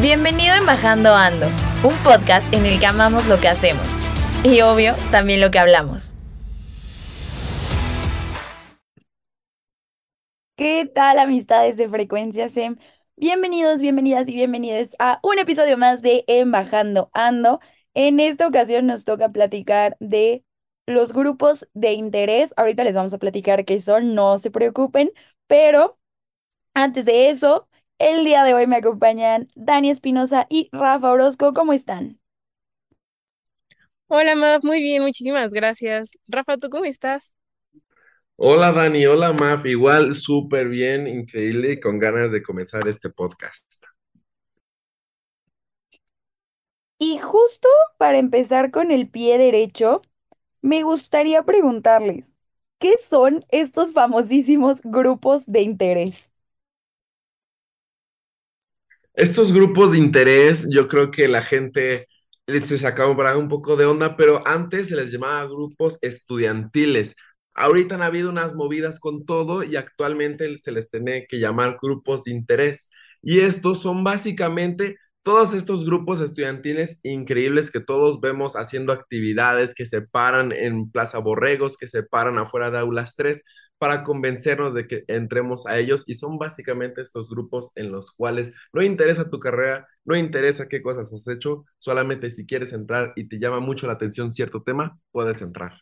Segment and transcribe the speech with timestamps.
[0.00, 1.46] Bienvenido en Bajando Ando,
[1.84, 3.84] un podcast en el que amamos lo que hacemos
[4.42, 6.14] y obvio también lo que hablamos.
[10.56, 12.78] ¿Qué tal amistades de Frecuencia SEM?
[13.16, 17.60] Bienvenidos, bienvenidas y bienvenidas a un episodio más de Embajando Ando.
[17.92, 20.46] En esta ocasión nos toca platicar de
[20.86, 22.54] los grupos de interés.
[22.56, 25.10] Ahorita les vamos a platicar qué son, no se preocupen,
[25.46, 25.98] pero
[26.72, 27.68] antes de eso,
[28.00, 31.52] el día de hoy me acompañan Dani Espinosa y Rafa Orozco.
[31.52, 32.18] ¿Cómo están?
[34.08, 36.10] Hola, Maf, muy bien, muchísimas gracias.
[36.26, 37.34] Rafa, ¿tú cómo estás?
[38.36, 43.66] Hola, Dani, hola, Maf, igual súper bien, increíble y con ganas de comenzar este podcast.
[46.98, 50.00] Y justo para empezar con el pie derecho,
[50.62, 52.34] me gustaría preguntarles,
[52.78, 56.29] ¿qué son estos famosísimos grupos de interés?
[59.14, 62.06] Estos grupos de interés, yo creo que la gente
[62.46, 67.16] se sacaba un poco de onda, pero antes se les llamaba grupos estudiantiles.
[67.54, 72.24] Ahorita han habido unas movidas con todo y actualmente se les tiene que llamar grupos
[72.24, 72.88] de interés.
[73.22, 79.84] Y estos son básicamente todos estos grupos estudiantiles increíbles que todos vemos haciendo actividades, que
[79.86, 83.42] se paran en Plaza Borregos, que se paran afuera de Aulas 3
[83.80, 88.52] para convencernos de que entremos a ellos y son básicamente estos grupos en los cuales
[88.72, 93.28] no interesa tu carrera, no interesa qué cosas has hecho, solamente si quieres entrar y
[93.28, 95.74] te llama mucho la atención cierto tema, puedes entrar.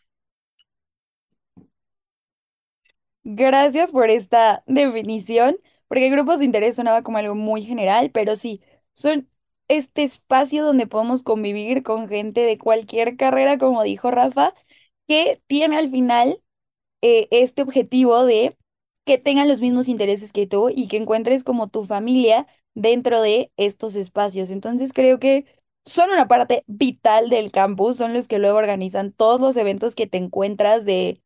[3.23, 5.57] Gracias por esta definición,
[5.87, 8.61] porque grupos de interés sonaba como algo muy general, pero sí,
[8.93, 9.29] son
[9.69, 14.53] este espacio donde podemos convivir con gente de cualquier carrera, como dijo Rafa,
[15.07, 16.41] que tiene al final
[17.01, 18.55] eh, este objetivo de
[19.05, 23.51] que tengan los mismos intereses que tú y que encuentres como tu familia dentro de
[23.57, 24.49] estos espacios.
[24.51, 25.45] Entonces creo que
[25.85, 30.07] son una parte vital del campus, son los que luego organizan todos los eventos que
[30.07, 31.21] te encuentras de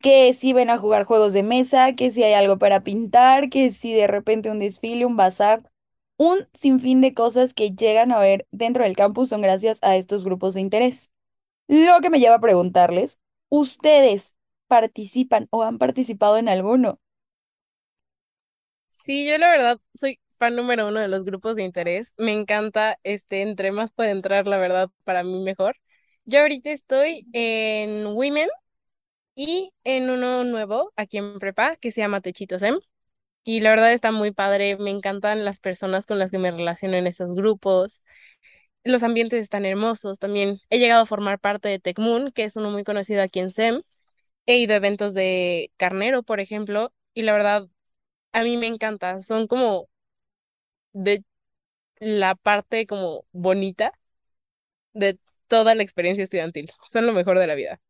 [0.00, 3.70] que si ven a jugar juegos de mesa, que si hay algo para pintar, que
[3.70, 5.70] si de repente un desfile, un bazar
[6.18, 10.24] un sinfín de cosas que llegan a ver dentro del campus son gracias a estos
[10.24, 11.10] grupos de interés.
[11.68, 13.18] Lo que me lleva a preguntarles,
[13.50, 14.34] ¿ustedes
[14.68, 17.00] participan o han participado en alguno?
[18.88, 22.14] Sí, yo la verdad soy fan número uno de los grupos de interés.
[22.16, 25.76] Me encanta, este, entre más puede entrar, la verdad, para mí mejor.
[26.24, 28.48] Yo ahorita estoy en Women
[29.36, 32.80] y en uno nuevo aquí en Prepa que se llama Techitos M.
[33.44, 36.96] Y la verdad está muy padre, me encantan las personas con las que me relaciono
[36.96, 38.02] en esos grupos.
[38.84, 40.60] Los ambientes están hermosos también.
[40.70, 43.82] He llegado a formar parte de Tecmoon, que es uno muy conocido aquí en SEM.
[44.46, 47.68] He ido a eventos de carnero, por ejemplo, y la verdad,
[48.32, 49.20] a mí me encanta.
[49.22, 49.88] Son como
[50.92, 51.24] de
[52.00, 53.92] la parte como bonita
[54.94, 55.18] de
[55.48, 56.72] toda la experiencia estudiantil.
[56.90, 57.80] Son lo mejor de la vida.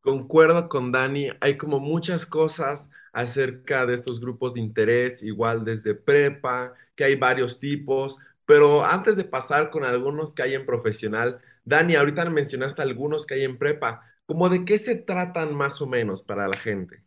[0.00, 5.94] Concuerdo con Dani, hay como muchas cosas acerca de estos grupos de interés, igual desde
[5.94, 11.40] prepa, que hay varios tipos, pero antes de pasar con algunos que hay en profesional,
[11.64, 15.86] Dani, ahorita mencionaste algunos que hay en prepa, ¿cómo de qué se tratan más o
[15.88, 17.02] menos para la gente?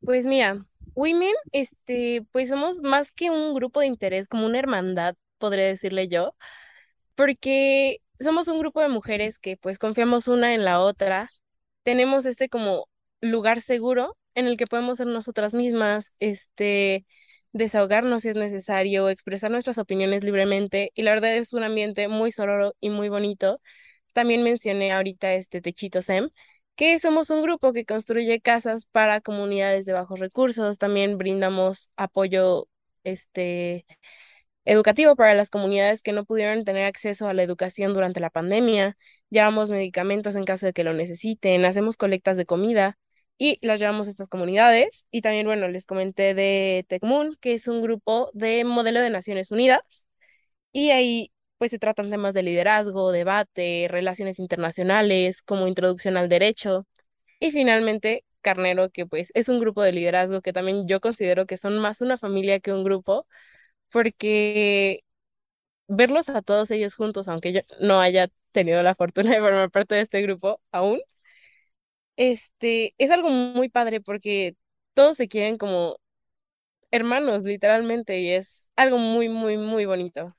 [0.00, 5.16] Pues mira, Women, este, pues somos más que un grupo de interés, como una hermandad,
[5.38, 6.34] podría decirle yo,
[7.16, 11.30] porque somos un grupo de mujeres que pues confiamos una en la otra
[11.84, 12.88] tenemos este como
[13.22, 17.06] lugar seguro en el que podemos ser nosotras mismas, este,
[17.54, 22.32] desahogarnos si es necesario, expresar nuestras opiniones libremente y la verdad es un ambiente muy
[22.32, 23.60] sonoro y muy bonito.
[24.12, 26.30] También mencioné ahorita este Techito SEM,
[26.76, 32.68] que somos un grupo que construye casas para comunidades de bajos recursos, también brindamos apoyo
[33.04, 33.86] este
[34.64, 38.96] educativo para las comunidades que no pudieron tener acceso a la educación durante la pandemia,
[39.30, 42.98] llevamos medicamentos en caso de que lo necesiten, hacemos colectas de comida
[43.38, 45.06] y las llevamos a estas comunidades.
[45.10, 49.50] Y también, bueno, les comenté de TecMoon, que es un grupo de modelo de Naciones
[49.50, 50.06] Unidas.
[50.72, 56.86] Y ahí pues se tratan temas de liderazgo, debate, relaciones internacionales, como introducción al derecho.
[57.40, 61.56] Y finalmente, Carnero, que pues es un grupo de liderazgo que también yo considero que
[61.58, 63.26] son más una familia que un grupo,
[63.90, 65.02] porque
[65.88, 69.94] verlos a todos ellos juntos, aunque yo no haya tenido la fortuna de formar parte
[69.96, 71.00] de este grupo aún,
[72.16, 74.56] este, es algo muy padre porque
[74.94, 75.96] todos se quieren como
[76.92, 80.36] hermanos, literalmente, y es algo muy, muy, muy bonito.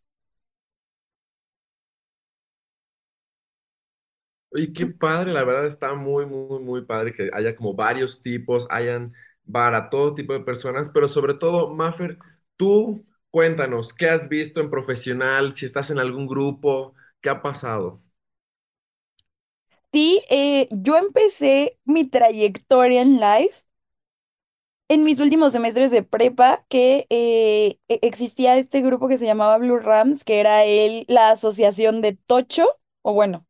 [4.51, 8.67] Oye, qué padre, la verdad está muy, muy, muy padre que haya como varios tipos,
[8.71, 9.13] hayan
[9.51, 12.17] para todo tipo de personas, pero sobre todo, Maffer,
[12.55, 15.55] tú cuéntanos, ¿qué has visto en profesional?
[15.55, 18.01] Si estás en algún grupo, ¿qué ha pasado?
[19.95, 23.63] Sí, eh, yo empecé mi trayectoria en life
[24.87, 29.57] en mis últimos semestres de prepa que eh, e- existía este grupo que se llamaba
[29.57, 32.67] Blue Rams, que era el, la asociación de Tocho,
[33.01, 33.45] o bueno,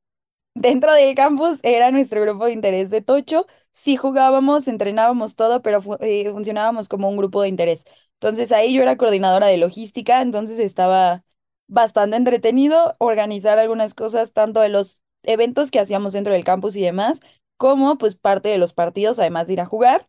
[0.56, 3.48] dentro del campus era nuestro grupo de interés de Tocho.
[3.74, 7.86] Sí jugábamos, entrenábamos todo, pero eh, funcionábamos como un grupo de interés.
[8.16, 11.26] Entonces ahí yo era coordinadora de logística, entonces estaba
[11.68, 16.82] bastante entretenido organizar algunas cosas, tanto de los eventos que hacíamos dentro del campus y
[16.82, 17.22] demás,
[17.58, 20.08] como pues parte de los partidos, además de ir a jugar.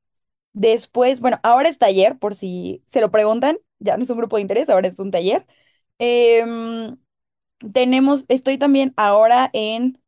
[0.53, 4.37] Después, bueno, ahora es taller, por si se lo preguntan, ya no es un grupo
[4.37, 5.47] de interés, ahora es un taller.
[5.99, 6.97] Em,
[7.73, 9.99] tenemos, estoy también ahora en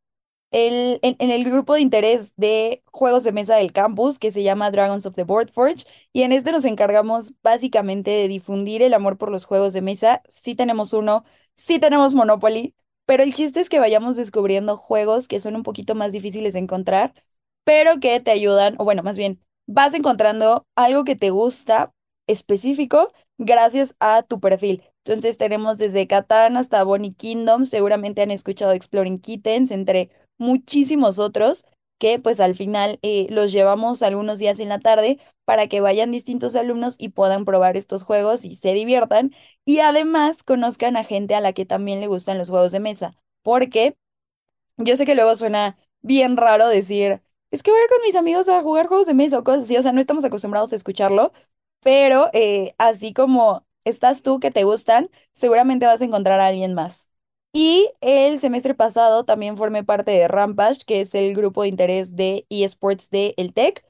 [0.51, 4.71] el, en, el grupo de interés de juegos de mesa del campus que se llama
[4.71, 9.17] Dragons of the Board Forge y en este nos encargamos básicamente de difundir el amor
[9.17, 10.23] por los juegos de mesa.
[10.29, 11.23] Sí tenemos uno,
[11.55, 12.75] sí tenemos Monopoly,
[13.09, 16.59] pero el chiste es que vayamos descubriendo juegos que son un poquito más difíciles de
[16.59, 17.11] encontrar,
[17.63, 21.91] pero que te ayudan, o bueno, más bien, vas encontrando algo que te gusta
[22.27, 24.83] específico gracias a tu perfil.
[25.03, 31.65] Entonces tenemos desde Catán hasta Bonnie Kingdom, seguramente han escuchado Exploring Kittens, entre muchísimos otros
[31.99, 36.11] que pues al final eh, los llevamos algunos días en la tarde para que vayan
[36.11, 39.33] distintos alumnos y puedan probar estos juegos y se diviertan
[39.65, 43.15] y además conozcan a gente a la que también le gustan los juegos de mesa,
[43.43, 43.95] porque
[44.77, 48.15] yo sé que luego suena bien raro decir, es que voy a ir con mis
[48.15, 50.77] amigos a jugar juegos de mesa o cosas así, o sea, no estamos acostumbrados a
[50.77, 51.33] escucharlo,
[51.81, 56.75] pero eh, así como estás tú que te gustan, seguramente vas a encontrar a alguien
[56.75, 57.08] más.
[57.51, 62.15] Y el semestre pasado también formé parte de Rampage, que es el grupo de interés
[62.15, 63.83] de eSports de el Tec.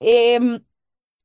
[0.00, 0.64] Em,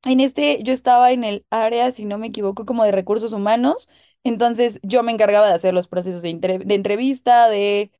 [0.04, 3.88] en este yo estaba en el área, si no me equivoco, como de recursos humanos.
[4.24, 7.92] Entonces yo me encargaba de hacer los procesos de, entre- de entrevista, de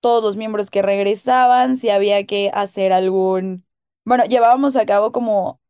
[0.00, 3.66] todos los miembros que regresaban, si había que hacer algún...
[4.04, 5.60] Bueno, llevábamos a cabo como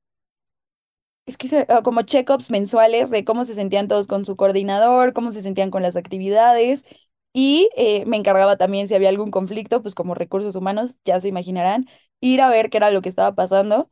[1.27, 5.31] es que ah, como check-ups mensuales de cómo se sentían todos con su coordinador, cómo
[5.33, 6.85] se sentían con las actividades
[7.33, 11.29] y eh, me encargaba también si había algún conflicto, pues como recursos humanos, ya se
[11.29, 11.89] imaginarán,
[12.21, 13.91] ir a ver qué era lo que estaba pasando.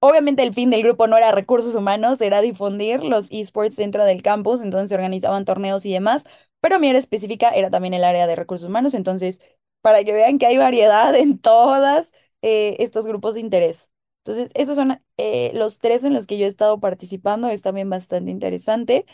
[0.00, 4.22] Obviamente el fin del grupo no era recursos humanos, era difundir los esports dentro del
[4.22, 6.24] campus, entonces se organizaban torneos y demás,
[6.60, 9.40] pero mi área específica era también el área de recursos humanos, entonces
[9.80, 12.12] para que vean que hay variedad en todas
[12.42, 13.88] eh, estos grupos de interés.
[14.24, 17.90] Entonces, esos son eh, los tres en los que yo he estado participando, es también
[17.90, 19.04] bastante interesante.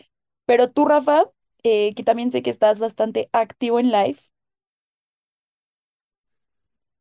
[0.46, 1.24] Pero tú, Rafa,
[1.62, 4.18] eh, que también sé que estás bastante activo en live.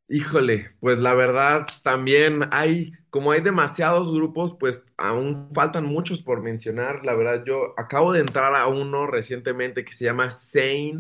[0.10, 6.42] Híjole, pues la verdad también hay, como hay demasiados grupos, pues aún faltan muchos por
[6.42, 7.06] mencionar.
[7.06, 11.00] La verdad, yo acabo de entrar a uno recientemente que se llama Sane.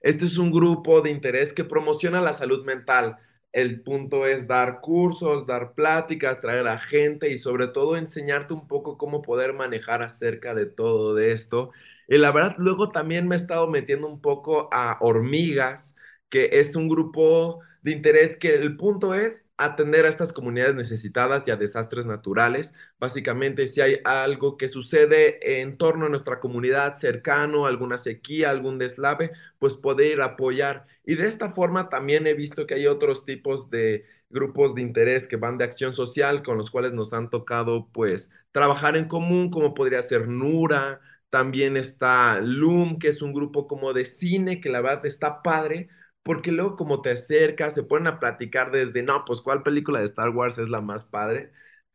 [0.00, 3.16] Este es un grupo de interés que promociona la salud mental.
[3.52, 8.68] El punto es dar cursos, dar pláticas, traer a gente y sobre todo enseñarte un
[8.68, 11.72] poco cómo poder manejar acerca de todo de esto.
[12.08, 15.94] Y la verdad, luego también me he estado metiendo un poco a Hormigas,
[16.28, 21.44] que es un grupo de interés que el punto es atender a estas comunidades necesitadas
[21.46, 22.72] y a desastres naturales.
[22.98, 28.78] Básicamente, si hay algo que sucede en torno a nuestra comunidad cercano, alguna sequía, algún
[28.78, 30.86] deslave, pues poder apoyar.
[31.04, 35.28] Y de esta forma también he visto que hay otros tipos de grupos de interés
[35.28, 39.50] que van de acción social con los cuales nos han tocado pues trabajar en común,
[39.50, 41.00] como podría ser Nura.
[41.34, 45.88] También está Loom, que es un grupo como de cine, que la verdad está padre,
[46.22, 50.04] porque luego como te acercas, se ponen a platicar desde, no, pues cuál película de
[50.06, 51.52] Star Wars es la más padre,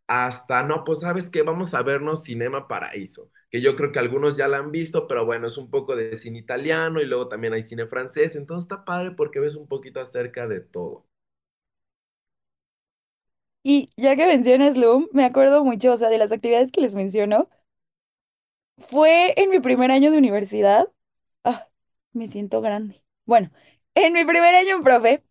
[0.08, 4.38] hasta, no, pues sabes que vamos a vernos Cinema Paraíso, que yo creo que algunos
[4.38, 7.53] ya la han visto, pero bueno, es un poco de cine italiano y luego también
[7.53, 11.05] hay cine francés, entonces está padre porque ves un poquito acerca de todo.
[13.63, 16.96] Y ya que mencionas Loom, me acuerdo mucho, o sea, de las actividades que les
[16.96, 17.50] menciono.
[18.79, 20.91] Fue en mi primer año de universidad.
[21.43, 21.67] Ah,
[22.13, 23.03] me siento grande.
[23.25, 23.50] Bueno,
[23.95, 25.24] en mi primer año profe.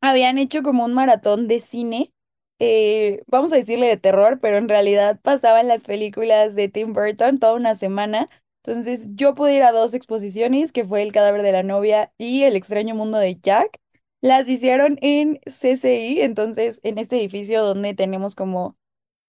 [0.00, 2.12] Habían hecho como un maratón de cine,
[2.58, 7.38] eh, vamos a decirle de terror, pero en realidad pasaban las películas de Tim Burton
[7.38, 8.28] toda una semana.
[8.64, 12.42] Entonces yo pude ir a dos exposiciones, que fue El cadáver de la novia y
[12.44, 13.78] El extraño mundo de Jack.
[14.20, 18.76] Las hicieron en CCI, entonces en este edificio donde tenemos como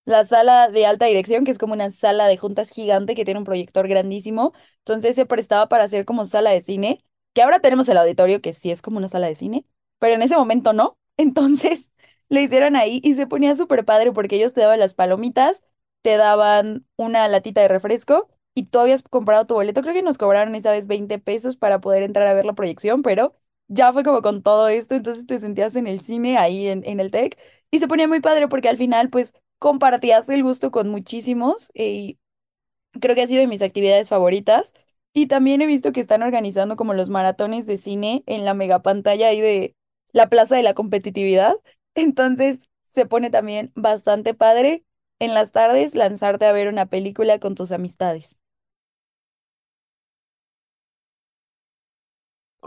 [0.07, 3.39] la sala de alta dirección, que es como una sala de juntas gigante que tiene
[3.39, 4.53] un proyector grandísimo.
[4.79, 8.53] Entonces se prestaba para hacer como sala de cine, que ahora tenemos el auditorio, que
[8.53, 9.65] sí es como una sala de cine,
[9.99, 10.97] pero en ese momento no.
[11.17, 11.89] Entonces
[12.29, 15.63] lo hicieron ahí y se ponía súper padre porque ellos te daban las palomitas,
[16.01, 19.81] te daban una latita de refresco y tú habías comprado tu boleto.
[19.81, 23.01] Creo que nos cobraron esa vez 20 pesos para poder entrar a ver la proyección,
[23.01, 23.35] pero
[23.67, 26.99] ya fue como con todo esto, entonces te sentías en el cine ahí en, en
[26.99, 27.37] el TEC
[27.71, 32.19] y se ponía muy padre porque al final pues compartías el gusto con muchísimos y
[32.99, 34.73] creo que ha sido de mis actividades favoritas.
[35.13, 39.29] Y también he visto que están organizando como los maratones de cine en la megapantalla
[39.29, 39.75] ahí de
[40.13, 41.55] la Plaza de la Competitividad.
[41.95, 42.59] Entonces
[42.93, 44.85] se pone también bastante padre
[45.19, 48.39] en las tardes lanzarte a ver una película con tus amistades.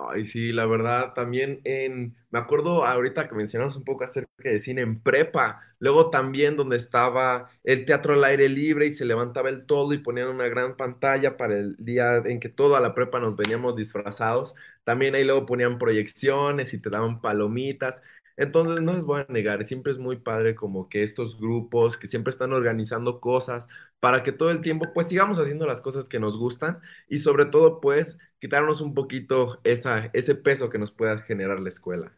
[0.09, 4.59] Ay, sí, la verdad, también en, me acuerdo ahorita que mencionamos un poco acerca de
[4.59, 9.51] cine en prepa, luego también donde estaba el teatro al aire libre y se levantaba
[9.51, 13.21] el todo y ponían una gran pantalla para el día en que toda la prepa
[13.21, 14.55] nos veníamos disfrazados,
[14.85, 18.01] también ahí luego ponían proyecciones y te daban palomitas,
[18.41, 22.07] entonces no les voy a negar, siempre es muy padre como que estos grupos que
[22.09, 23.69] siempre están organizando cosas
[24.01, 27.47] para que todo el tiempo pues sigamos haciendo las cosas que nos gustan y sobre
[27.47, 32.13] todo pues quitarnos un poquito esa, ese peso que nos pueda generar la escuela.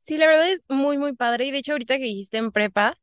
[0.00, 1.46] Sí, la verdad es muy, muy padre.
[1.46, 2.96] Y de hecho, ahorita que dijiste en prepa,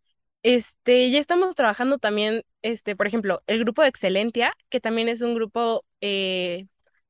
[0.43, 5.21] este, ya estamos trabajando también, este, por ejemplo, el grupo de Excelentia, que también es
[5.21, 6.67] un grupo eh,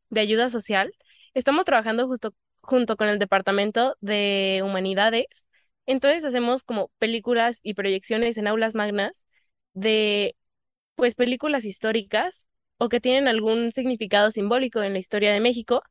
[0.10, 0.94] de ayuda social.
[1.34, 2.34] Estamos trabajando justo
[2.64, 5.48] junto con el Departamento de Humanidades.
[5.88, 9.28] Entonces hacemos como películas y proyecciones en aulas magnas
[9.74, 10.36] de,
[10.96, 15.84] pues, películas históricas o que tienen algún significado simbólico en la historia de México.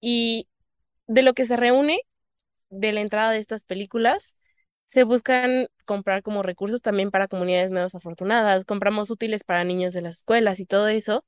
[0.00, 0.48] Y
[1.06, 2.00] de lo que se reúne
[2.70, 4.36] de la entrada de estas películas,
[4.86, 10.02] se buscan comprar como recursos también para comunidades menos afortunadas, compramos útiles para niños de
[10.02, 11.24] las escuelas y todo eso.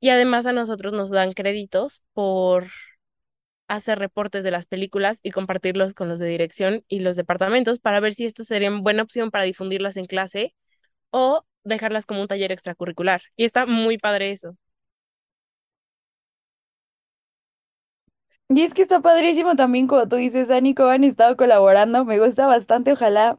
[0.00, 2.68] Y además a nosotros nos dan créditos por
[3.68, 8.00] hacer reportes de las películas y compartirlos con los de dirección y los departamentos para
[8.00, 10.54] ver si esto sería una buena opción para difundirlas en clase
[11.10, 13.22] o dejarlas como un taller extracurricular.
[13.36, 14.56] Y está muy padre eso.
[18.48, 22.04] Y es que está padrísimo también, como tú dices, Dani, cómo han estado colaborando.
[22.04, 22.92] Me gusta bastante.
[22.92, 23.38] Ojalá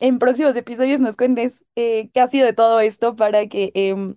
[0.00, 4.16] en próximos episodios nos cuentes eh, qué ha sido de todo esto para que em,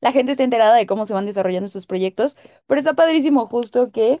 [0.00, 2.36] la gente esté enterada de cómo se van desarrollando estos proyectos.
[2.66, 4.20] Pero está padrísimo justo que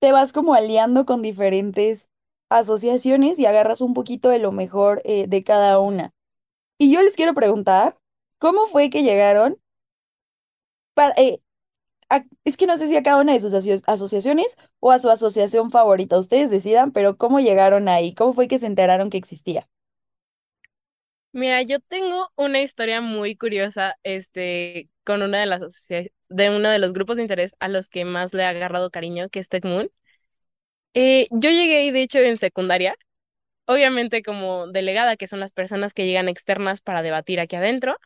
[0.00, 2.08] te vas como aliando con diferentes
[2.50, 6.12] asociaciones y agarras un poquito de lo mejor eh, de cada una.
[6.78, 7.98] Y yo les quiero preguntar,
[8.38, 9.58] ¿cómo fue que llegaron
[10.94, 11.40] para, eh,
[12.44, 13.52] es que no sé si a cada una de sus
[13.86, 18.14] asociaciones o a su asociación favorita, ustedes decidan, pero ¿cómo llegaron ahí?
[18.14, 19.68] ¿Cómo fue que se enteraron que existía?
[21.32, 25.88] Mira, yo tengo una historia muy curiosa, este, con una de las
[26.30, 29.30] de uno de los grupos de interés a los que más le ha agarrado cariño,
[29.30, 29.90] que es TechMoon.
[30.94, 32.96] Eh, yo llegué, de hecho, en secundaria,
[33.66, 37.96] obviamente como delegada, que son las personas que llegan externas para debatir aquí adentro.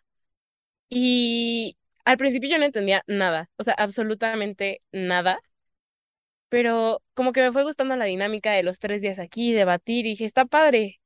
[0.88, 5.40] Y al principio yo no entendía nada, o sea, absolutamente nada.
[6.48, 10.10] Pero como que me fue gustando la dinámica de los tres días aquí, debatir, y
[10.10, 11.00] dije, está padre.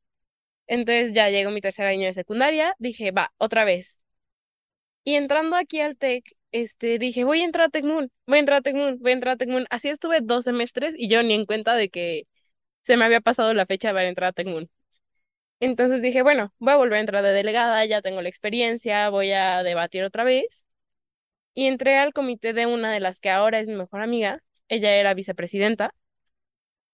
[0.69, 4.01] Entonces ya llegó mi tercer año de secundaria, dije, va, otra vez.
[5.05, 8.59] Y entrando aquí al TEC, este, dije, voy a entrar a Tecmun, voy a entrar
[8.59, 9.67] a Tecmun, voy a entrar a Tecmun.
[9.71, 12.27] Así estuve dos semestres y yo ni en cuenta de que
[12.85, 14.71] se me había pasado la fecha de haber entrado a Tecmun.
[15.61, 19.33] Entonces dije, bueno, voy a volver a entrar de delegada, ya tengo la experiencia, voy
[19.33, 20.65] a debatir otra vez.
[21.55, 24.43] Y entré al comité de una de las que ahora es mi mejor amiga.
[24.69, 25.95] Ella era vicepresidenta.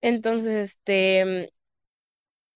[0.03, 1.53] Entonces, este,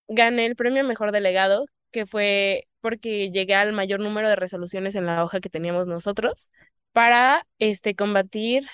[0.09, 5.07] gané el premio Mejor Delegado, que fue porque llegué al mayor número de resoluciones en
[5.07, 6.51] la hoja que teníamos nosotros
[6.93, 8.67] para este, combatir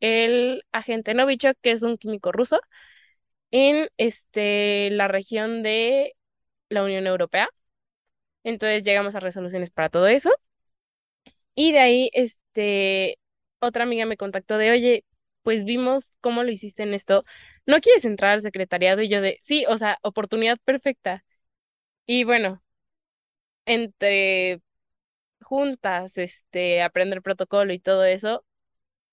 [0.00, 2.60] el agente Novichok, que es un químico ruso,
[3.50, 6.14] en este, la región de
[6.70, 7.48] la Unión Europea.
[8.44, 10.30] Entonces llegamos a resoluciones para todo eso.
[11.54, 13.18] Y de ahí, este,
[13.60, 15.04] otra amiga me contactó de, oye,
[15.42, 17.24] pues vimos cómo lo hiciste en esto.
[17.66, 19.02] ¿No quieres entrar al secretariado?
[19.02, 21.24] Y yo de, sí, o sea, oportunidad perfecta.
[22.06, 22.63] Y bueno,
[23.66, 24.60] entre
[25.42, 28.44] juntas, este, aprender protocolo y todo eso,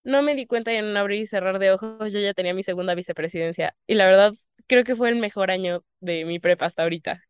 [0.03, 2.53] no me di cuenta y en un abrir y cerrar de ojos yo ya tenía
[2.55, 3.75] mi segunda vicepresidencia.
[3.87, 4.33] Y la verdad,
[4.67, 7.23] creo que fue el mejor año de mi prepa hasta ahorita.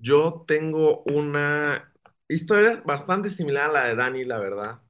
[0.00, 1.92] Yo tengo una
[2.28, 4.80] historia bastante similar a la de Dani, la verdad.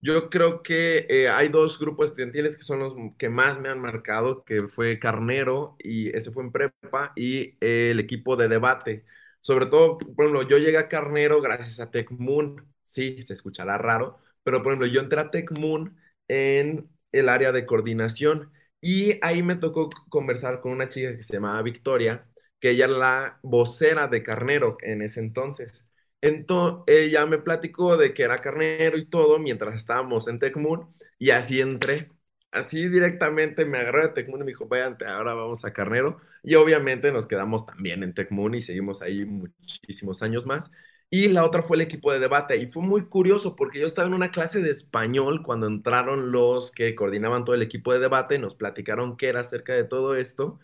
[0.00, 3.80] Yo creo que eh, hay dos grupos estudiantiles que son los que más me han
[3.80, 9.04] marcado, que fue Carnero, y ese fue en prepa, y el equipo de debate.
[9.40, 12.64] Sobre todo, por ejemplo, yo llegué a Carnero gracias a TechMoon.
[12.84, 15.96] Sí, se escuchará raro, pero por ejemplo, yo entré a TechMoon
[16.28, 21.32] en el área de coordinación y ahí me tocó conversar con una chica que se
[21.34, 22.28] llamaba Victoria,
[22.60, 25.87] que ella era la vocera de Carnero en ese entonces.
[26.20, 31.30] Entonces, ella me platicó de que era carnero y todo mientras estábamos en Tecmoon y
[31.30, 32.10] así entré.
[32.50, 36.16] Así directamente me agarré de Tecmoon y me dijo, vayan, ahora vamos a Carnero.
[36.42, 40.70] Y obviamente nos quedamos también en Tecmoon y seguimos ahí muchísimos años más.
[41.10, 42.56] Y la otra fue el equipo de debate.
[42.56, 46.72] Y fue muy curioso porque yo estaba en una clase de español cuando entraron los
[46.72, 50.54] que coordinaban todo el equipo de debate, nos platicaron qué era acerca de todo esto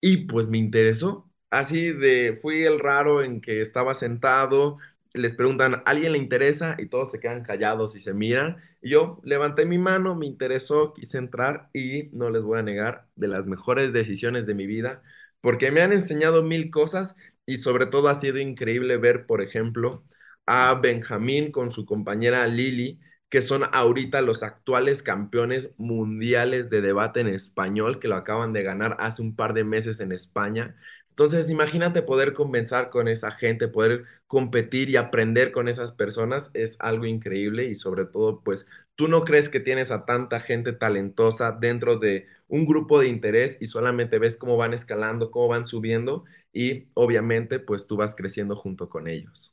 [0.00, 1.30] y pues me interesó.
[1.50, 4.78] Así de, fui el raro en que estaba sentado,
[5.14, 6.76] les preguntan, ¿alguien le interesa?
[6.78, 8.58] Y todos se quedan callados y se miran.
[8.82, 13.06] Y yo levanté mi mano, me interesó, quise entrar y no les voy a negar
[13.16, 15.02] de las mejores decisiones de mi vida,
[15.40, 17.16] porque me han enseñado mil cosas
[17.46, 20.04] y sobre todo ha sido increíble ver, por ejemplo,
[20.46, 27.20] a Benjamín con su compañera Lili, que son ahorita los actuales campeones mundiales de debate
[27.20, 30.76] en español, que lo acaban de ganar hace un par de meses en España.
[31.14, 36.76] Entonces, imagínate poder conversar con esa gente, poder competir y aprender con esas personas, es
[36.80, 38.66] algo increíble y sobre todo, pues,
[38.96, 43.56] tú no crees que tienes a tanta gente talentosa dentro de un grupo de interés
[43.60, 48.56] y solamente ves cómo van escalando, cómo van subiendo y obviamente, pues, tú vas creciendo
[48.56, 49.52] junto con ellos.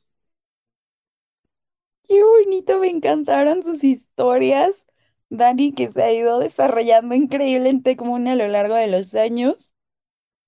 [2.08, 4.84] Qué bonito, me encantaron sus historias.
[5.30, 9.71] Dani, que se ha ido desarrollando increíble en Tecmoon a lo largo de los años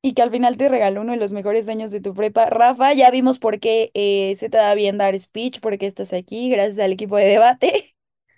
[0.04, 2.46] y que al final te regaló uno de los mejores años de tu prepa.
[2.50, 6.12] Rafa, ya vimos por qué eh, se te da bien dar speech, por qué estás
[6.12, 7.96] aquí, gracias al equipo de debate,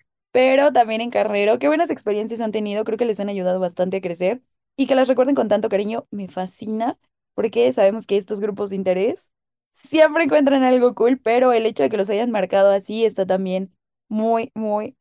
[0.33, 1.59] pero también en Carnero.
[1.59, 4.43] Qué buenas experiencias han tenido, creo que les han ayudado bastante a crecer
[4.77, 6.99] y que las recuerden con tanto cariño, me fascina,
[7.35, 9.31] porque sabemos que estos grupos de interés
[9.73, 13.73] siempre encuentran algo cool, pero el hecho de que los hayan marcado así está también
[14.09, 14.97] muy, muy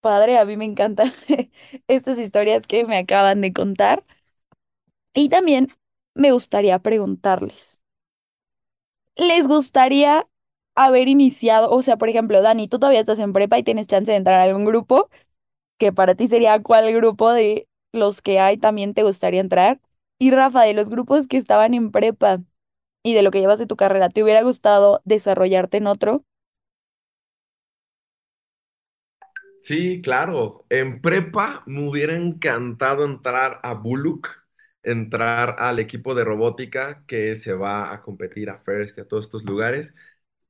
[0.00, 0.38] padre.
[0.38, 1.12] A mí me encantan
[1.88, 4.04] estas historias que me acaban de contar.
[5.14, 5.68] Y también
[6.18, 7.82] me gustaría preguntarles,
[9.16, 10.26] ¿les gustaría
[10.74, 14.10] haber iniciado, o sea, por ejemplo, Dani, tú todavía estás en prepa y tienes chance
[14.10, 15.10] de entrar a algún grupo,
[15.78, 19.80] que para ti sería cuál grupo de los que hay también te gustaría entrar?
[20.18, 22.40] Y Rafa, de los grupos que estaban en prepa
[23.04, 26.24] y de lo que llevas de tu carrera, ¿te hubiera gustado desarrollarte en otro?
[29.58, 30.66] Sí, claro.
[30.70, 34.28] En prepa me hubiera encantado entrar a Buluk
[34.82, 39.26] entrar al equipo de robótica que se va a competir a First y a todos
[39.26, 39.94] estos lugares,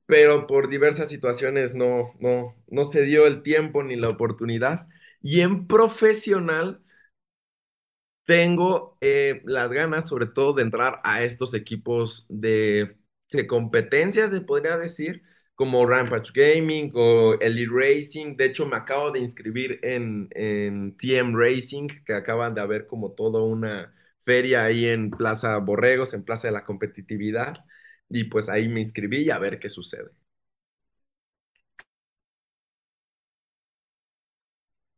[0.05, 4.87] pero por diversas situaciones no, no, no se dio el tiempo ni la oportunidad.
[5.21, 6.81] Y en profesional
[8.25, 12.97] tengo eh, las ganas sobre todo de entrar a estos equipos de,
[13.31, 15.23] de competencias, se podría decir,
[15.55, 18.35] como Rampage Gaming o Elite Racing.
[18.37, 23.11] De hecho, me acabo de inscribir en, en TM Racing, que acaban de haber como
[23.13, 23.93] toda una
[24.29, 27.65] feria ahí en Plaza Borregos, en Plaza de la Competitividad,
[28.09, 30.11] y pues ahí me inscribí a ver qué sucede.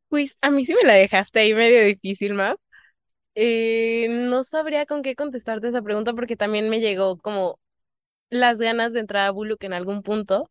[0.09, 2.57] Pues a mí sí me la dejaste ahí medio difícil, Map.
[3.35, 7.59] Eh, no sabría con qué contestarte esa pregunta porque también me llegó como
[8.29, 10.49] las ganas de entrar a Buluk en algún punto,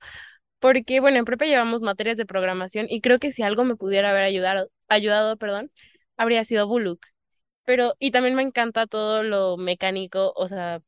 [0.60, 4.10] porque bueno, en prepa llevamos materias de programación y creo que si algo me pudiera
[4.10, 5.70] haber ayudado, ayudado, perdón,
[6.16, 7.00] habría sido Buluk.
[7.70, 10.83] Pero, y también me encanta todo lo mecánico, o sea,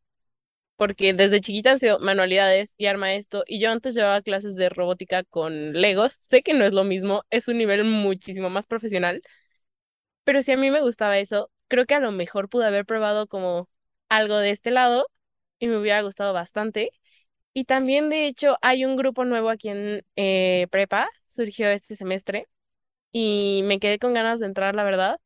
[0.77, 4.69] porque desde chiquita han sido manualidades y arma esto, y yo antes llevaba clases de
[4.71, 9.23] robótica con Legos, sé que no es lo mismo, es un nivel muchísimo más profesional,
[10.25, 13.27] pero si a mí me gustaba eso, creo que a lo mejor pude haber probado
[13.27, 13.69] como
[14.09, 15.07] algo de este lado
[15.59, 16.91] y me hubiera gustado bastante.
[17.55, 22.49] Y también, de hecho, hay un grupo nuevo aquí en eh, Prepa, surgió este semestre,
[23.13, 25.21] y me quedé con ganas de entrar, la verdad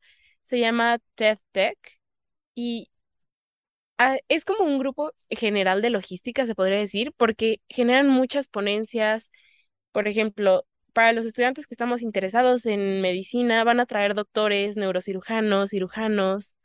[0.46, 1.78] se llama TED Tech
[2.54, 2.90] y
[3.98, 9.30] ah, es como un grupo general de logística, se podría decir, porque generan muchas ponencias.
[9.92, 15.70] Por ejemplo, para los estudiantes que estamos interesados en medicina, van a traer doctores, neurocirujanos,
[15.70, 16.56] cirujanos.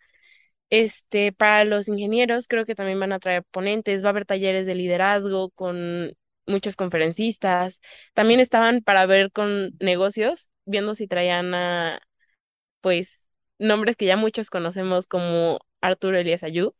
[0.69, 4.65] Este, para los ingenieros, creo que también van a traer ponentes, va a haber talleres
[4.67, 6.13] de liderazgo con
[6.47, 7.81] muchos conferencistas.
[8.13, 11.99] También estaban para ver con negocios, viendo si traían a,
[12.81, 13.27] pues,
[13.61, 16.75] nombres que ya muchos conocemos como Arturo Elías Ayub.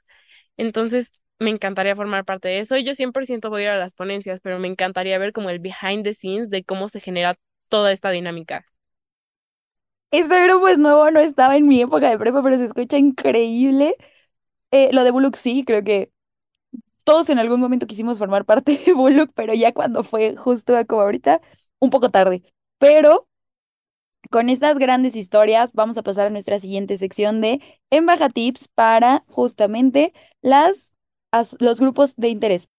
[0.58, 2.78] Entonces, me encantaría formar parte de eso.
[2.78, 6.04] Yo 100% voy a ir a las ponencias, pero me encantaría ver como el behind
[6.04, 7.36] the scenes de cómo se genera
[7.70, 8.66] toda esta dinámica.
[10.12, 13.96] Este grupo es nuevo, no estaba en mi época de prepa, pero se escucha increíble.
[14.72, 16.12] Eh, lo de Bullock sí, creo que
[17.04, 21.02] todos en algún momento quisimos formar parte de Bullock, pero ya cuando fue justo como
[21.04, 21.42] ahorita,
[21.80, 22.44] un poco tarde.
[22.80, 23.28] Pero
[24.30, 29.24] con estas grandes historias vamos a pasar a nuestra siguiente sección de Embaja Tips para
[29.28, 30.94] justamente las,
[31.60, 32.70] los grupos de interés.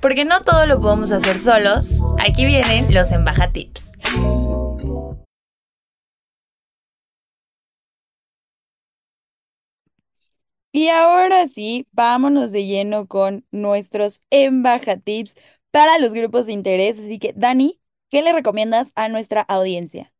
[0.00, 3.92] Porque no todo lo podemos hacer solos, aquí vienen los Embaja Tips.
[10.76, 15.34] Y ahora sí, vámonos de lleno con nuestros Embaja Tips
[15.76, 16.98] para los grupos de interés.
[16.98, 20.10] Así que, Dani, ¿qué le recomiendas a nuestra audiencia?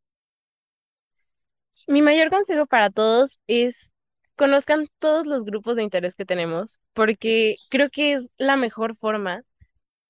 [1.86, 3.90] Mi mayor consejo para todos es
[4.34, 9.44] conozcan todos los grupos de interés que tenemos, porque creo que es la mejor forma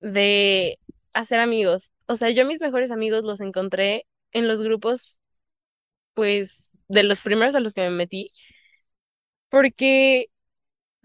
[0.00, 0.80] de
[1.12, 1.92] hacer amigos.
[2.09, 5.16] O sea, yo mis mejores amigos los encontré en los grupos,
[6.14, 8.32] pues, de los primeros a los que me metí,
[9.48, 10.26] porque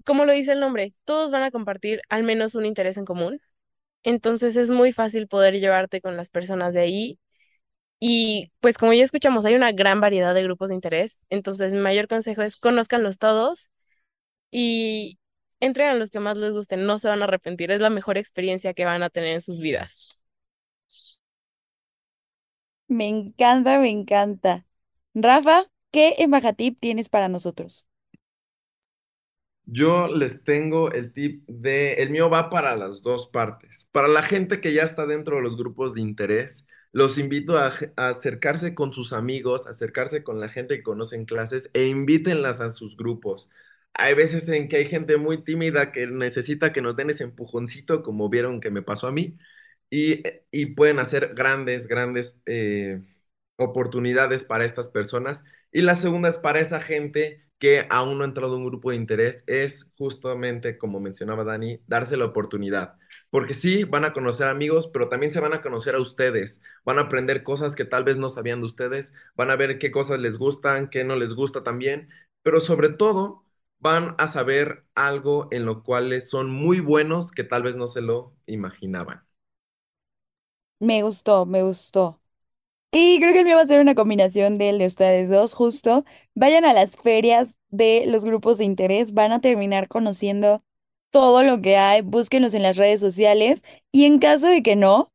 [0.05, 3.41] como lo dice el nombre, todos van a compartir al menos un interés en común.
[4.03, 7.19] Entonces es muy fácil poder llevarte con las personas de ahí.
[7.99, 11.19] Y pues como ya escuchamos, hay una gran variedad de grupos de interés.
[11.29, 13.71] Entonces mi mayor consejo es conózcanlos todos
[14.51, 15.19] y
[15.61, 16.85] entren a los que más les gusten.
[16.85, 17.71] No se van a arrepentir.
[17.71, 20.19] Es la mejor experiencia que van a tener en sus vidas.
[22.87, 24.65] Me encanta, me encanta.
[25.15, 27.85] Rafa, ¿qué embajatip tienes para nosotros?
[29.73, 33.87] Yo les tengo el tip de, el mío va para las dos partes.
[33.93, 37.71] Para la gente que ya está dentro de los grupos de interés, los invito a,
[37.95, 42.97] acercarse con sus amigos, acercarse con la gente que conocen clases e invítenlas a sus
[42.97, 43.49] grupos.
[43.93, 48.03] Hay veces en que hay gente muy tímida que necesita que nos den ese empujoncito,
[48.03, 49.37] como vieron que me pasó a mí,
[49.89, 53.01] y, y pueden hacer grandes, grandes eh,
[53.57, 55.43] oportunidades para estas personas.
[55.71, 58.91] Y la segunda es para esa gente que aún no ha entrado en un grupo
[58.91, 62.97] de interés, es justamente, como mencionaba Dani, darse la oportunidad.
[63.31, 66.61] Porque sí, van a conocer amigos, pero también se van a conocer a ustedes.
[66.85, 69.13] Van a aprender cosas que tal vez no sabían de ustedes.
[69.37, 72.09] Van a ver qué cosas les gustan, qué no les gusta también.
[72.43, 73.45] Pero sobre todo,
[73.79, 78.01] van a saber algo en lo cual son muy buenos que tal vez no se
[78.01, 79.25] lo imaginaban.
[80.81, 82.20] Me gustó, me gustó.
[82.93, 86.03] Y creo que el mío va a ser una combinación del de ustedes dos, justo.
[86.35, 90.61] Vayan a las ferias de los grupos de interés, van a terminar conociendo
[91.09, 95.11] todo lo que hay, búsquenlos en las redes sociales y en caso de que no,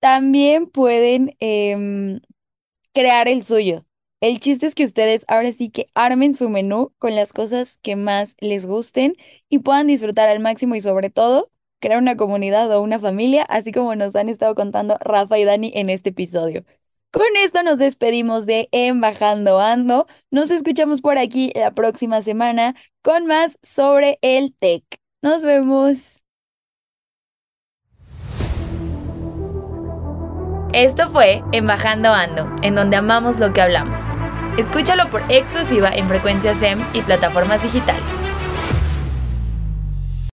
[0.00, 2.20] también pueden em,
[2.94, 3.84] crear el suyo.
[4.20, 7.96] El chiste es que ustedes ahora sí que armen su menú con las cosas que
[7.96, 9.16] más les gusten
[9.48, 13.72] y puedan disfrutar al máximo y sobre todo crear una comunidad o una familia, así
[13.72, 16.64] como nos han estado contando Rafa y Dani en este episodio.
[17.12, 20.06] Con esto nos despedimos de Embajando Ando.
[20.30, 24.84] Nos escuchamos por aquí la próxima semana con más sobre el tech.
[25.20, 26.22] Nos vemos.
[30.72, 34.04] Esto fue Embajando Ando, en donde amamos lo que hablamos.
[34.56, 38.29] Escúchalo por exclusiva en frecuencia SEM y plataformas digitales.